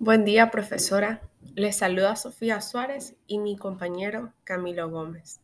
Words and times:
Buen 0.00 0.24
día, 0.24 0.52
profesora. 0.52 1.22
Les 1.56 1.78
saluda 1.78 2.14
Sofía 2.14 2.60
Suárez 2.60 3.16
y 3.26 3.40
mi 3.40 3.56
compañero 3.56 4.32
Camilo 4.44 4.88
Gómez. 4.88 5.40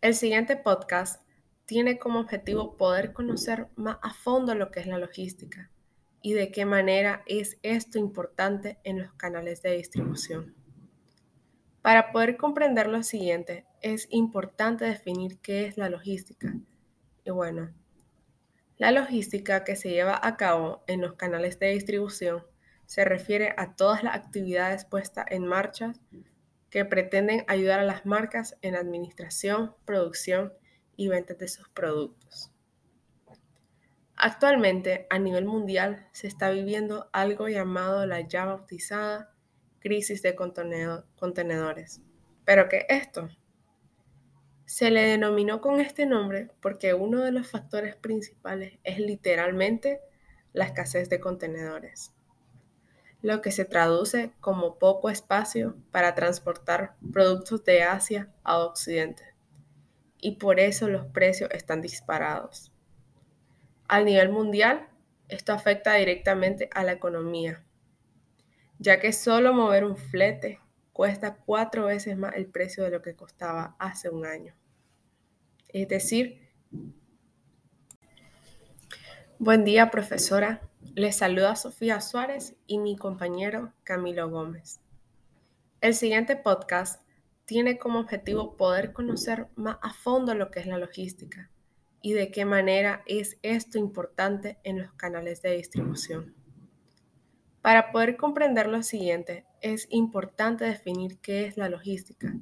El 0.00 0.14
siguiente 0.14 0.54
podcast 0.56 1.20
tiene 1.66 1.98
como 1.98 2.20
objetivo 2.20 2.76
poder 2.76 3.12
conocer 3.12 3.66
más 3.74 3.98
a 4.00 4.14
fondo 4.14 4.54
lo 4.54 4.70
que 4.70 4.78
es 4.78 4.86
la 4.86 4.98
logística 4.98 5.72
y 6.22 6.34
de 6.34 6.52
qué 6.52 6.66
manera 6.66 7.24
es 7.26 7.58
esto 7.64 7.98
importante 7.98 8.78
en 8.84 9.02
los 9.02 9.12
canales 9.14 9.60
de 9.62 9.72
distribución. 9.72 10.54
Para 11.82 12.12
poder 12.12 12.36
comprender 12.36 12.86
lo 12.86 13.02
siguiente, 13.02 13.66
es 13.82 14.06
importante 14.12 14.84
definir 14.84 15.40
qué 15.40 15.66
es 15.66 15.76
la 15.76 15.90
logística. 15.90 16.54
Y 17.24 17.32
bueno, 17.32 17.74
la 18.76 18.92
logística 18.92 19.64
que 19.64 19.74
se 19.74 19.90
lleva 19.90 20.20
a 20.22 20.36
cabo 20.36 20.84
en 20.86 21.00
los 21.00 21.14
canales 21.14 21.58
de 21.58 21.70
distribución 21.70 22.44
se 22.88 23.04
refiere 23.04 23.52
a 23.58 23.76
todas 23.76 24.02
las 24.02 24.16
actividades 24.16 24.86
puestas 24.86 25.26
en 25.28 25.46
marcha 25.46 25.92
que 26.70 26.86
pretenden 26.86 27.44
ayudar 27.46 27.80
a 27.80 27.84
las 27.84 28.06
marcas 28.06 28.56
en 28.62 28.76
administración, 28.76 29.74
producción 29.84 30.54
y 30.96 31.08
ventas 31.08 31.36
de 31.36 31.48
sus 31.48 31.68
productos. 31.68 32.50
Actualmente, 34.16 35.06
a 35.10 35.18
nivel 35.18 35.44
mundial, 35.44 36.08
se 36.12 36.28
está 36.28 36.48
viviendo 36.48 37.10
algo 37.12 37.48
llamado 37.48 38.06
la 38.06 38.22
ya 38.22 38.46
bautizada 38.46 39.34
crisis 39.80 40.22
de 40.22 40.34
contenedores. 40.34 42.00
¿Pero 42.46 42.70
qué 42.70 42.86
es 42.88 43.02
esto? 43.02 43.28
Se 44.64 44.90
le 44.90 45.02
denominó 45.02 45.60
con 45.60 45.80
este 45.80 46.06
nombre 46.06 46.48
porque 46.62 46.94
uno 46.94 47.20
de 47.20 47.32
los 47.32 47.50
factores 47.50 47.96
principales 47.96 48.78
es 48.82 48.98
literalmente 48.98 50.00
la 50.54 50.64
escasez 50.64 51.10
de 51.10 51.20
contenedores 51.20 52.14
lo 53.20 53.42
que 53.42 53.50
se 53.50 53.64
traduce 53.64 54.32
como 54.40 54.78
poco 54.78 55.10
espacio 55.10 55.76
para 55.90 56.14
transportar 56.14 56.96
productos 57.12 57.64
de 57.64 57.82
Asia 57.82 58.32
a 58.44 58.58
Occidente. 58.58 59.34
Y 60.20 60.36
por 60.36 60.60
eso 60.60 60.88
los 60.88 61.06
precios 61.06 61.50
están 61.52 61.80
disparados. 61.80 62.72
Al 63.88 64.04
nivel 64.04 64.30
mundial, 64.30 64.88
esto 65.28 65.52
afecta 65.52 65.94
directamente 65.94 66.68
a 66.72 66.84
la 66.84 66.92
economía, 66.92 67.64
ya 68.78 69.00
que 69.00 69.12
solo 69.12 69.52
mover 69.52 69.84
un 69.84 69.96
flete 69.96 70.60
cuesta 70.92 71.36
cuatro 71.36 71.86
veces 71.86 72.16
más 72.16 72.34
el 72.34 72.46
precio 72.46 72.84
de 72.84 72.90
lo 72.90 73.02
que 73.02 73.14
costaba 73.14 73.76
hace 73.78 74.08
un 74.08 74.26
año. 74.26 74.54
Es 75.68 75.86
decir, 75.88 76.48
buen 79.38 79.64
día 79.64 79.90
profesora, 79.90 80.67
les 80.98 81.14
saluda 81.14 81.54
Sofía 81.54 82.00
Suárez 82.00 82.56
y 82.66 82.78
mi 82.78 82.96
compañero 82.96 83.72
Camilo 83.84 84.28
Gómez. 84.28 84.80
El 85.80 85.94
siguiente 85.94 86.34
podcast 86.34 87.00
tiene 87.44 87.78
como 87.78 88.00
objetivo 88.00 88.56
poder 88.56 88.92
conocer 88.92 89.46
más 89.54 89.78
a 89.80 89.92
fondo 89.92 90.34
lo 90.34 90.50
que 90.50 90.58
es 90.58 90.66
la 90.66 90.76
logística 90.76 91.50
y 92.02 92.14
de 92.14 92.32
qué 92.32 92.44
manera 92.44 93.04
es 93.06 93.38
esto 93.42 93.78
importante 93.78 94.58
en 94.64 94.82
los 94.82 94.92
canales 94.94 95.40
de 95.40 95.52
distribución. 95.52 96.34
Para 97.62 97.92
poder 97.92 98.16
comprender 98.16 98.66
lo 98.66 98.82
siguiente, 98.82 99.46
es 99.60 99.86
importante 99.90 100.64
definir 100.64 101.18
qué 101.18 101.46
es 101.46 101.56
la 101.56 101.68
logística. 101.68 102.34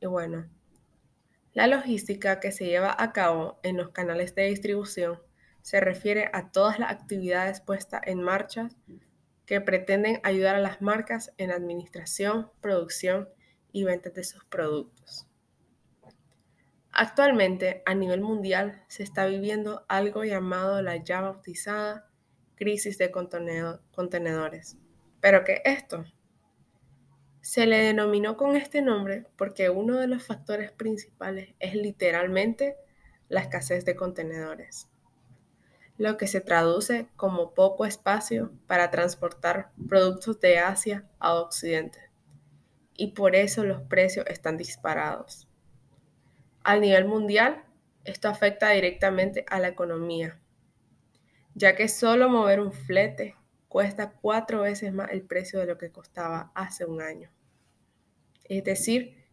Y 0.00 0.06
bueno, 0.06 0.48
la 1.52 1.68
logística 1.68 2.40
que 2.40 2.50
se 2.50 2.66
lleva 2.66 2.96
a 2.98 3.12
cabo 3.12 3.60
en 3.62 3.76
los 3.76 3.90
canales 3.90 4.34
de 4.34 4.46
distribución 4.46 5.20
se 5.64 5.80
refiere 5.80 6.28
a 6.34 6.50
todas 6.50 6.78
las 6.78 6.90
actividades 6.90 7.62
puestas 7.62 8.02
en 8.04 8.22
marcha 8.22 8.68
que 9.46 9.62
pretenden 9.62 10.20
ayudar 10.22 10.56
a 10.56 10.60
las 10.60 10.82
marcas 10.82 11.32
en 11.38 11.50
administración, 11.50 12.50
producción 12.60 13.30
y 13.72 13.84
ventas 13.84 14.12
de 14.12 14.24
sus 14.24 14.44
productos. 14.44 15.26
Actualmente, 16.92 17.82
a 17.86 17.94
nivel 17.94 18.20
mundial, 18.20 18.84
se 18.88 19.04
está 19.04 19.24
viviendo 19.24 19.86
algo 19.88 20.22
llamado 20.24 20.82
la 20.82 20.96
ya 20.96 21.22
bautizada 21.22 22.10
crisis 22.56 22.98
de 22.98 23.10
contenedores. 23.10 24.76
¿Pero 25.22 25.44
qué 25.44 25.62
es 25.64 25.78
esto? 25.78 26.04
Se 27.40 27.64
le 27.64 27.78
denominó 27.78 28.36
con 28.36 28.54
este 28.56 28.82
nombre 28.82 29.24
porque 29.36 29.70
uno 29.70 29.96
de 29.96 30.08
los 30.08 30.26
factores 30.26 30.72
principales 30.72 31.54
es 31.58 31.74
literalmente 31.74 32.76
la 33.30 33.40
escasez 33.40 33.86
de 33.86 33.96
contenedores 33.96 34.90
lo 35.96 36.16
que 36.16 36.26
se 36.26 36.40
traduce 36.40 37.08
como 37.16 37.54
poco 37.54 37.86
espacio 37.86 38.52
para 38.66 38.90
transportar 38.90 39.70
productos 39.88 40.40
de 40.40 40.58
Asia 40.58 41.08
a 41.18 41.34
Occidente. 41.34 42.10
Y 42.96 43.12
por 43.12 43.36
eso 43.36 43.64
los 43.64 43.82
precios 43.82 44.26
están 44.28 44.56
disparados. 44.56 45.48
Al 46.62 46.80
nivel 46.80 47.06
mundial, 47.06 47.64
esto 48.04 48.28
afecta 48.28 48.70
directamente 48.70 49.44
a 49.48 49.60
la 49.60 49.68
economía, 49.68 50.40
ya 51.54 51.76
que 51.76 51.88
solo 51.88 52.28
mover 52.28 52.60
un 52.60 52.72
flete 52.72 53.36
cuesta 53.68 54.12
cuatro 54.12 54.62
veces 54.62 54.92
más 54.92 55.10
el 55.10 55.22
precio 55.22 55.58
de 55.58 55.66
lo 55.66 55.78
que 55.78 55.90
costaba 55.90 56.52
hace 56.54 56.84
un 56.84 57.02
año. 57.02 57.30
Es 58.44 58.62
decir, 58.64 59.24